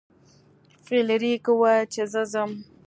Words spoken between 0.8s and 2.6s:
فلیریک وویل چې زه ځم.